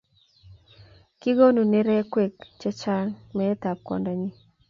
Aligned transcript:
kikonu 1.19 1.61
nerekwek 1.71 2.33
che 2.59 2.69
chang' 2.81 3.15
meetab 3.35 3.77
kwandang'wany 3.85 4.35